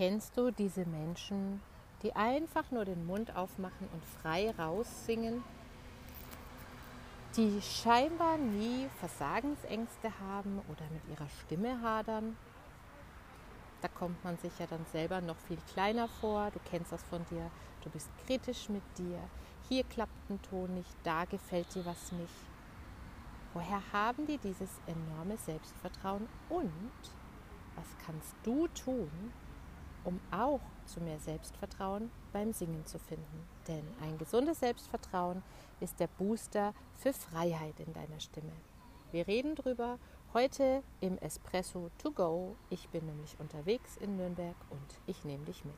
Kennst 0.00 0.34
du 0.38 0.50
diese 0.50 0.86
Menschen, 0.86 1.60
die 2.02 2.16
einfach 2.16 2.70
nur 2.70 2.86
den 2.86 3.04
Mund 3.04 3.36
aufmachen 3.36 3.86
und 3.92 4.02
frei 4.02 4.50
raussingen? 4.50 5.44
Die 7.36 7.60
scheinbar 7.60 8.38
nie 8.38 8.88
Versagensängste 8.98 10.10
haben 10.18 10.62
oder 10.70 10.88
mit 10.90 11.02
ihrer 11.10 11.28
Stimme 11.28 11.82
hadern? 11.82 12.38
Da 13.82 13.88
kommt 13.88 14.24
man 14.24 14.38
sich 14.38 14.58
ja 14.58 14.66
dann 14.66 14.86
selber 14.90 15.20
noch 15.20 15.36
viel 15.36 15.58
kleiner 15.74 16.08
vor. 16.08 16.50
Du 16.50 16.60
kennst 16.70 16.92
das 16.92 17.02
von 17.02 17.22
dir. 17.26 17.50
Du 17.84 17.90
bist 17.90 18.08
kritisch 18.24 18.70
mit 18.70 18.84
dir. 18.96 19.18
Hier 19.68 19.84
klappt 19.84 20.30
ein 20.30 20.40
Ton 20.40 20.76
nicht, 20.76 20.96
da 21.04 21.26
gefällt 21.26 21.74
dir 21.74 21.84
was 21.84 22.10
nicht. 22.12 22.46
Woher 23.52 23.82
haben 23.92 24.26
die 24.26 24.38
dieses 24.38 24.70
enorme 24.86 25.36
Selbstvertrauen 25.36 26.26
und 26.48 26.72
was 27.76 28.06
kannst 28.06 28.34
du 28.44 28.66
tun, 28.68 29.10
um 30.04 30.20
auch 30.30 30.60
zu 30.86 31.00
mehr 31.00 31.18
Selbstvertrauen 31.18 32.10
beim 32.32 32.52
Singen 32.52 32.84
zu 32.86 32.98
finden? 32.98 33.46
Denn 33.68 33.84
ein 34.02 34.18
gesundes 34.18 34.60
Selbstvertrauen 34.60 35.42
ist 35.80 36.00
der 36.00 36.08
Booster 36.08 36.74
für 36.96 37.12
Freiheit 37.12 37.78
in 37.80 37.92
deiner 37.92 38.20
Stimme. 38.20 38.52
Wir 39.12 39.26
reden 39.26 39.54
drüber 39.54 39.98
heute 40.32 40.82
im 41.00 41.18
Espresso 41.18 41.90
to 41.98 42.12
go. 42.12 42.56
Ich 42.70 42.88
bin 42.90 43.06
nämlich 43.06 43.36
unterwegs 43.40 43.96
in 43.96 44.16
Nürnberg 44.16 44.56
und 44.70 45.00
ich 45.06 45.24
nehme 45.24 45.44
dich 45.44 45.64
mit. 45.64 45.74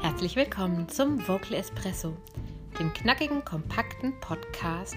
Herzlich 0.00 0.36
willkommen 0.36 0.88
zum 0.88 1.26
Vocal 1.26 1.54
Espresso, 1.54 2.16
dem 2.78 2.92
knackigen, 2.92 3.44
kompakten 3.44 4.18
Podcast 4.20 4.96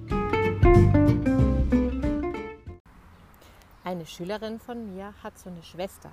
Eine 3.91 4.05
Schülerin 4.05 4.57
von 4.57 4.95
mir 4.95 5.13
hat 5.21 5.37
so 5.37 5.49
eine 5.49 5.61
Schwester. 5.63 6.11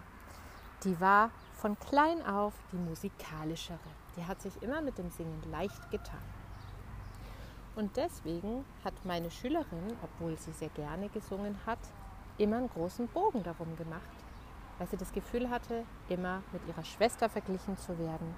Die 0.83 1.01
war 1.01 1.31
von 1.53 1.79
klein 1.79 2.27
auf 2.27 2.53
die 2.73 2.77
musikalischere. 2.77 3.79
Die 4.17 4.25
hat 4.25 4.43
sich 4.43 4.61
immer 4.65 4.81
mit 4.81 4.99
dem 4.99 5.11
Singen 5.11 5.41
leicht 5.49 5.89
getan. 5.93 6.19
Und 7.77 7.97
deswegen 7.97 8.65
hat 8.85 8.95
meine 9.05 9.31
Schülerin, 9.31 9.97
obwohl 10.03 10.37
sie 10.37 10.51
sehr 10.51 10.71
gerne 10.71 11.09
gesungen 11.11 11.57
hat, 11.67 11.79
immer 12.37 12.57
einen 12.57 12.69
großen 12.69 13.07
Bogen 13.07 13.45
darum 13.45 13.77
gemacht, 13.77 14.25
weil 14.79 14.89
sie 14.89 14.97
das 14.97 15.13
Gefühl 15.13 15.49
hatte, 15.49 15.85
immer 16.09 16.43
mit 16.53 16.67
ihrer 16.67 16.83
Schwester 16.83 17.29
verglichen 17.29 17.79
zu 17.79 17.97
werden. 18.01 18.35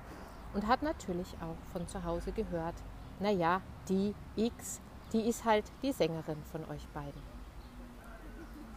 Und 0.53 0.67
hat 0.67 0.83
natürlich 0.83 1.35
auch 1.41 1.57
von 1.73 1.89
zu 1.89 2.05
Hause 2.05 2.33
gehört, 2.33 2.75
naja, 3.21 3.63
die 3.89 4.15
X, 4.37 4.83
die 5.15 5.27
ist 5.27 5.47
halt 5.47 5.65
die 5.83 5.93
Sängerin 5.93 6.45
von 6.53 6.63
euch 6.69 6.87
beiden. 6.89 7.30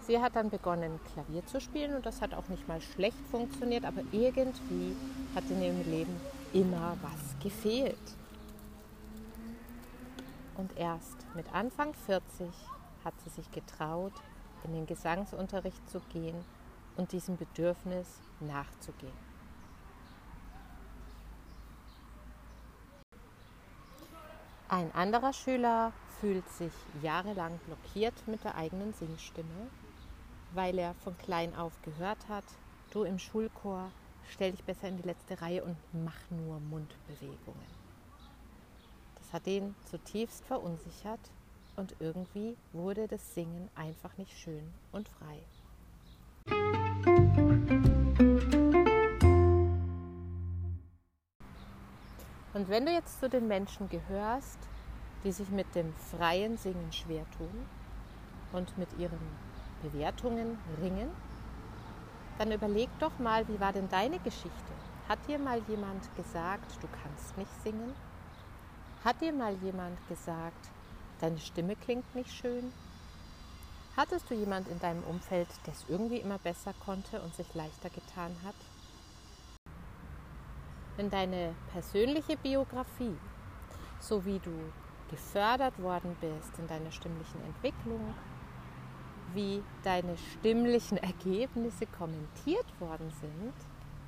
Sie 0.05 0.19
hat 0.19 0.35
dann 0.35 0.49
begonnen, 0.49 0.99
Klavier 1.13 1.45
zu 1.45 1.61
spielen 1.61 1.95
und 1.95 2.05
das 2.05 2.21
hat 2.21 2.33
auch 2.33 2.49
nicht 2.49 2.67
mal 2.67 2.81
schlecht 2.81 3.25
funktioniert, 3.31 3.85
aber 3.85 4.01
irgendwie 4.11 4.97
hat 5.33 5.49
in 5.49 5.61
ihrem 5.61 5.81
Leben 5.89 6.19
immer 6.51 6.97
was 7.01 7.41
gefehlt. 7.41 7.95
Und 10.57 10.77
erst 10.77 11.25
mit 11.35 11.53
Anfang 11.53 11.93
40 11.93 12.47
hat 13.05 13.13
sie 13.23 13.29
sich 13.29 13.49
getraut, 13.51 14.11
in 14.65 14.73
den 14.73 14.85
Gesangsunterricht 14.85 15.89
zu 15.89 16.01
gehen 16.11 16.35
und 16.97 17.13
diesem 17.13 17.37
Bedürfnis 17.37 18.07
nachzugehen. 18.41 19.33
Ein 24.67 24.93
anderer 24.93 25.33
Schüler 25.33 25.93
fühlt 26.19 26.47
sich 26.49 26.73
jahrelang 27.01 27.57
blockiert 27.65 28.15
mit 28.27 28.43
der 28.43 28.55
eigenen 28.55 28.93
Singstimme 28.93 29.69
weil 30.53 30.77
er 30.77 30.93
von 30.95 31.17
klein 31.17 31.55
auf 31.55 31.73
gehört 31.81 32.27
hat, 32.29 32.45
du 32.91 33.03
im 33.03 33.19
Schulchor, 33.19 33.91
stell 34.29 34.51
dich 34.51 34.63
besser 34.63 34.87
in 34.87 34.97
die 34.97 35.07
letzte 35.07 35.41
Reihe 35.41 35.63
und 35.63 35.77
mach 35.91 36.19
nur 36.29 36.59
Mundbewegungen. 36.59 37.83
Das 39.15 39.33
hat 39.33 39.47
ihn 39.47 39.75
zutiefst 39.85 40.45
verunsichert 40.45 41.19
und 41.75 41.95
irgendwie 41.99 42.55
wurde 42.71 43.07
das 43.07 43.33
Singen 43.33 43.69
einfach 43.75 44.15
nicht 44.17 44.37
schön 44.37 44.71
und 44.91 45.09
frei. 45.09 45.39
Und 52.53 52.69
wenn 52.69 52.85
du 52.85 52.91
jetzt 52.91 53.19
zu 53.19 53.27
den 53.27 53.47
Menschen 53.47 53.89
gehörst, 53.89 54.59
die 55.23 55.31
sich 55.31 55.49
mit 55.49 55.73
dem 55.73 55.91
freien 55.93 56.57
Singen 56.57 56.91
schwer 56.91 57.25
tun 57.37 57.65
und 58.51 58.77
mit 58.77 58.89
ihrem 58.99 59.19
Bewertungen 59.83 60.57
ringen, 60.81 61.09
dann 62.39 62.51
überleg 62.51 62.89
doch 62.99 63.17
mal, 63.19 63.47
wie 63.47 63.59
war 63.59 63.73
denn 63.73 63.87
deine 63.89 64.19
Geschichte? 64.19 64.73
Hat 65.07 65.19
dir 65.27 65.37
mal 65.37 65.61
jemand 65.67 66.03
gesagt, 66.15 66.81
du 66.81 66.87
kannst 66.87 67.37
nicht 67.37 67.51
singen? 67.63 67.93
Hat 69.05 69.21
dir 69.21 69.33
mal 69.33 69.53
jemand 69.63 69.97
gesagt, 70.07 70.69
deine 71.19 71.37
Stimme 71.37 71.75
klingt 71.75 72.15
nicht 72.15 72.31
schön? 72.31 72.71
Hattest 73.95 74.29
du 74.29 74.33
jemand 74.33 74.67
in 74.69 74.79
deinem 74.79 75.03
Umfeld, 75.03 75.47
der 75.67 75.73
es 75.73 75.85
irgendwie 75.87 76.17
immer 76.17 76.39
besser 76.39 76.73
konnte 76.85 77.21
und 77.21 77.35
sich 77.35 77.53
leichter 77.53 77.89
getan 77.89 78.35
hat? 78.43 78.55
Wenn 80.97 81.09
deine 81.09 81.53
persönliche 81.71 82.37
Biografie, 82.37 83.15
so 83.99 84.25
wie 84.25 84.39
du 84.39 84.51
gefördert 85.11 85.79
worden 85.81 86.15
bist 86.21 86.57
in 86.57 86.67
deiner 86.67 86.91
stimmlichen 86.91 87.41
Entwicklung, 87.45 88.15
wie 89.33 89.63
deine 89.83 90.17
stimmlichen 90.17 90.97
Ergebnisse 90.97 91.85
kommentiert 91.87 92.65
worden 92.79 93.11
sind, 93.21 93.53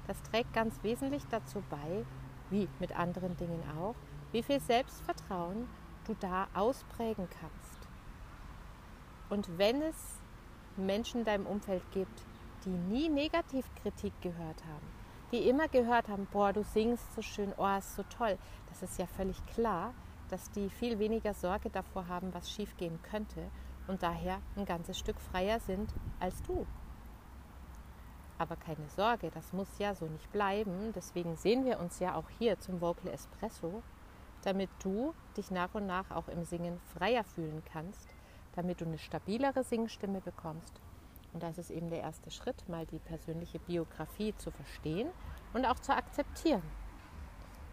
das 0.07 0.21
trägt 0.23 0.53
ganz 0.53 0.81
wesentlich 0.83 1.23
dazu 1.29 1.63
bei, 1.69 2.05
wie 2.49 2.67
mit 2.79 2.97
anderen 2.97 3.35
Dingen 3.37 3.63
auch, 3.79 3.95
wie 4.31 4.43
viel 4.43 4.59
Selbstvertrauen 4.59 5.67
du 6.05 6.15
da 6.19 6.47
ausprägen 6.53 7.27
kannst. 7.39 7.87
Und 9.29 9.57
wenn 9.57 9.81
es 9.81 10.21
Menschen 10.77 11.21
in 11.21 11.25
deinem 11.25 11.47
Umfeld 11.47 11.83
gibt, 11.91 12.23
die 12.65 12.69
nie 12.69 13.09
Negativkritik 13.09 14.13
gehört 14.21 14.63
haben, 14.65 14.85
die 15.31 15.49
immer 15.49 15.67
gehört 15.67 16.07
haben, 16.07 16.27
boah, 16.31 16.53
du 16.53 16.63
singst 16.63 17.13
so 17.15 17.21
schön, 17.21 17.53
oh, 17.57 17.77
ist 17.77 17.95
so 17.95 18.03
toll, 18.03 18.37
das 18.69 18.83
ist 18.83 18.99
ja 18.99 19.07
völlig 19.07 19.43
klar, 19.47 19.93
dass 20.29 20.51
die 20.51 20.69
viel 20.69 20.99
weniger 20.99 21.33
Sorge 21.33 21.69
davor 21.69 22.07
haben, 22.07 22.33
was 22.33 22.51
schiefgehen 22.51 22.99
könnte 23.03 23.49
und 23.87 24.03
daher 24.03 24.41
ein 24.55 24.65
ganzes 24.65 24.97
Stück 24.97 25.19
freier 25.19 25.59
sind 25.59 25.93
als 26.19 26.41
du. 26.43 26.65
Aber 28.37 28.55
keine 28.55 28.89
Sorge, 28.89 29.31
das 29.31 29.53
muss 29.53 29.79
ja 29.79 29.95
so 29.95 30.05
nicht 30.05 30.31
bleiben. 30.31 30.91
Deswegen 30.93 31.37
sehen 31.37 31.63
wir 31.63 31.79
uns 31.79 31.99
ja 31.99 32.15
auch 32.15 32.29
hier 32.37 32.59
zum 32.59 32.81
Vocal 32.81 33.11
Espresso, 33.11 33.81
damit 34.43 34.69
du 34.79 35.13
dich 35.37 35.51
nach 35.51 35.73
und 35.73 35.85
nach 35.85 36.11
auch 36.11 36.27
im 36.27 36.43
Singen 36.43 36.79
freier 36.93 37.23
fühlen 37.23 37.63
kannst, 37.71 38.07
damit 38.55 38.81
du 38.81 38.85
eine 38.85 38.97
stabilere 38.97 39.63
Singstimme 39.63 40.19
bekommst. 40.19 40.81
Und 41.33 41.43
das 41.43 41.57
ist 41.57 41.69
eben 41.69 41.89
der 41.89 42.01
erste 42.01 42.31
Schritt, 42.31 42.67
mal 42.67 42.85
die 42.85 42.99
persönliche 42.99 43.59
Biografie 43.59 44.33
zu 44.37 44.51
verstehen 44.51 45.09
und 45.53 45.65
auch 45.65 45.79
zu 45.79 45.95
akzeptieren 45.95 46.63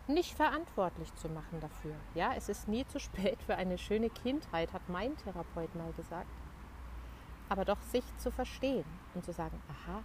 nicht 0.08 0.34
verantwortlich 0.34 1.14
zu 1.14 1.28
machen 1.28 1.60
dafür. 1.60 1.94
Ja, 2.14 2.32
es 2.36 2.48
ist 2.48 2.68
nie 2.68 2.86
zu 2.86 2.98
spät 2.98 3.42
für 3.42 3.56
eine 3.56 3.78
schöne 3.78 4.10
Kindheit, 4.10 4.72
hat 4.72 4.88
mein 4.88 5.16
Therapeut 5.16 5.74
mal 5.74 5.92
gesagt. 5.92 6.30
Aber 7.48 7.64
doch 7.64 7.80
sich 7.82 8.04
zu 8.18 8.30
verstehen 8.30 8.84
und 9.14 9.24
zu 9.24 9.32
sagen, 9.32 9.60
aha, 9.68 10.02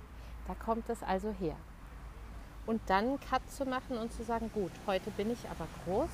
da 0.47 0.55
kommt 0.55 0.89
es 0.89 1.01
also 1.03 1.31
her. 1.31 1.55
Und 2.65 2.81
dann 2.87 3.19
Cut 3.21 3.49
zu 3.49 3.65
machen 3.65 3.97
und 3.97 4.11
zu 4.11 4.23
sagen, 4.23 4.51
gut, 4.53 4.71
heute 4.85 5.09
bin 5.11 5.31
ich 5.31 5.49
aber 5.49 5.67
groß 5.85 6.09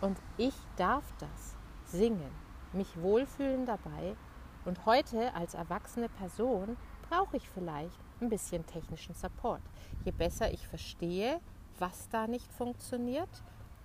und 0.00 0.18
ich 0.36 0.54
darf 0.76 1.04
das 1.18 1.54
singen, 1.84 2.30
mich 2.72 3.00
wohlfühlen 3.00 3.66
dabei. 3.66 4.16
Und 4.64 4.84
heute 4.86 5.34
als 5.34 5.54
erwachsene 5.54 6.08
Person 6.08 6.76
brauche 7.08 7.36
ich 7.36 7.48
vielleicht 7.48 7.98
ein 8.20 8.28
bisschen 8.28 8.64
technischen 8.66 9.14
Support. 9.14 9.62
Je 10.04 10.12
besser 10.12 10.52
ich 10.52 10.66
verstehe, 10.66 11.40
was 11.82 12.08
da 12.10 12.28
nicht 12.28 12.52
funktioniert, 12.52 13.42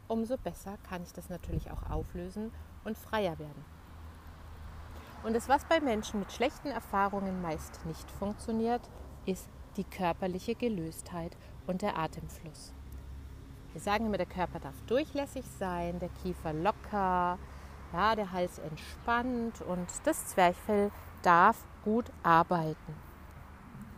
umso 0.07 0.37
besser 0.37 0.77
kann 0.87 1.01
ich 1.01 1.13
das 1.13 1.29
natürlich 1.29 1.71
auch 1.71 1.89
auflösen 1.89 2.51
und 2.85 2.95
freier 2.95 3.39
werden. 3.39 3.65
Und 5.23 5.35
das, 5.35 5.49
was 5.49 5.65
bei 5.65 5.81
Menschen 5.81 6.19
mit 6.19 6.31
schlechten 6.31 6.67
Erfahrungen 6.67 7.41
meist 7.41 7.83
nicht 7.87 8.09
funktioniert, 8.11 8.87
ist 9.25 9.49
die 9.77 9.83
körperliche 9.83 10.53
Gelöstheit 10.53 11.35
und 11.65 11.81
der 11.81 11.97
Atemfluss. 11.97 12.71
Wir 13.73 13.81
sagen 13.81 14.05
immer, 14.05 14.17
der 14.17 14.27
Körper 14.27 14.59
darf 14.59 14.79
durchlässig 14.85 15.45
sein, 15.57 15.97
der 15.97 16.09
Kiefer 16.21 16.53
locker, 16.53 17.39
ja, 17.93 18.15
der 18.15 18.31
Hals 18.31 18.59
entspannt 18.59 19.63
und 19.63 19.87
das 20.03 20.27
Zwerchfell 20.27 20.91
darf 21.23 21.65
gut 21.83 22.05
arbeiten. 22.21 22.95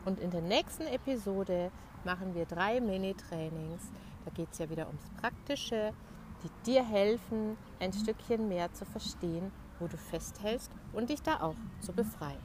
Und 0.06 0.20
in 0.20 0.32
der 0.32 0.42
nächsten 0.42 0.88
Episode 0.88 1.70
machen 2.06 2.34
wir 2.36 2.46
drei 2.46 2.80
Mini-Trainings. 2.80 3.92
Da 4.26 4.32
geht 4.32 4.50
es 4.52 4.60
ja 4.60 4.70
wieder 4.70 4.88
ums 4.88 5.10
Praktische, 5.20 5.94
die 6.44 6.50
dir 6.66 6.84
helfen, 6.84 7.58
ein 7.80 7.94
Stückchen 7.94 8.48
mehr 8.48 8.72
zu 8.74 8.86
verstehen, 8.86 9.52
wo 9.80 9.88
du 9.88 9.98
festhältst 9.98 10.72
und 10.94 11.10
dich 11.10 11.22
da 11.22 11.42
auch 11.42 11.56
zu 11.82 11.94
befreien. 11.94 12.40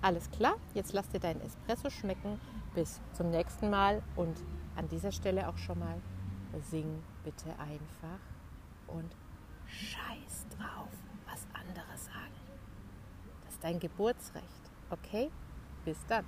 Alles 0.00 0.30
klar, 0.30 0.56
jetzt 0.74 0.92
lass 0.92 1.08
dir 1.08 1.20
deinen 1.20 1.40
Espresso 1.42 1.90
schmecken. 1.90 2.40
Bis 2.74 3.00
zum 3.12 3.30
nächsten 3.30 3.70
Mal 3.70 4.02
und 4.16 4.36
an 4.76 4.88
dieser 4.88 5.12
Stelle 5.12 5.48
auch 5.48 5.58
schon 5.58 5.78
mal 5.78 6.00
sing 6.70 7.02
bitte 7.24 7.50
einfach 7.58 8.20
und 8.88 9.14
scheiß 9.66 10.46
drauf, 10.56 10.88
was 11.26 11.46
andere 11.52 11.96
sagen. 11.96 12.32
Das 13.44 13.54
ist 13.54 13.64
dein 13.64 13.78
Geburtsrecht, 13.78 14.70
okay? 14.90 15.30
Bis 15.84 15.98
dann. 16.06 16.24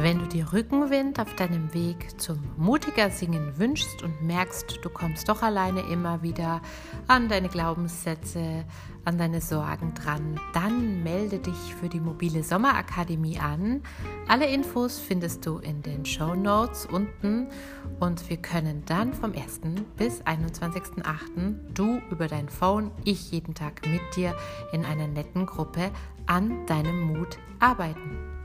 Wenn 0.00 0.20
du 0.20 0.28
dir 0.28 0.52
Rückenwind 0.52 1.18
auf 1.18 1.34
deinem 1.34 1.74
Weg 1.74 2.20
zum 2.20 2.38
mutiger 2.56 3.10
Singen 3.10 3.58
wünschst 3.58 4.04
und 4.04 4.22
merkst, 4.22 4.78
du 4.80 4.90
kommst 4.90 5.28
doch 5.28 5.42
alleine 5.42 5.80
immer 5.80 6.22
wieder 6.22 6.62
an 7.08 7.28
deine 7.28 7.48
Glaubenssätze, 7.48 8.64
an 9.04 9.18
deine 9.18 9.40
Sorgen 9.40 9.94
dran, 9.94 10.38
dann 10.54 11.02
melde 11.02 11.40
dich 11.40 11.74
für 11.74 11.88
die 11.88 11.98
mobile 11.98 12.44
Sommerakademie 12.44 13.40
an. 13.40 13.82
Alle 14.28 14.46
Infos 14.46 15.00
findest 15.00 15.44
du 15.44 15.58
in 15.58 15.82
den 15.82 16.04
Show 16.04 16.36
Notes 16.36 16.86
unten 16.86 17.48
und 17.98 18.30
wir 18.30 18.36
können 18.36 18.84
dann 18.86 19.12
vom 19.12 19.32
1. 19.32 19.62
bis 19.96 20.22
21.08. 20.22 21.72
du 21.74 22.00
über 22.12 22.28
dein 22.28 22.48
Phone, 22.48 22.92
ich 23.04 23.32
jeden 23.32 23.54
Tag 23.54 23.84
mit 23.84 24.02
dir 24.14 24.36
in 24.72 24.84
einer 24.84 25.08
netten 25.08 25.44
Gruppe 25.44 25.90
an 26.26 26.66
deinem 26.66 27.00
Mut 27.00 27.36
arbeiten. 27.58 28.37